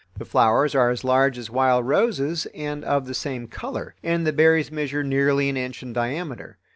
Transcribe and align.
The 0.17 0.25
flowers 0.25 0.73
are 0.73 0.89
as 0.89 1.03
large 1.03 1.37
as 1.37 1.51
wild 1.51 1.85
roses 1.87 2.47
and 2.55 2.83
of 2.83 3.05
the 3.05 3.13
same 3.13 3.45
color, 3.47 3.93
and 4.01 4.25
the 4.25 4.33
berries 4.33 4.71
measure 4.71 5.03
nearly 5.03 5.47
an 5.47 5.57
inch 5.57 5.83
in 5.83 5.93
diameter. 5.93 6.57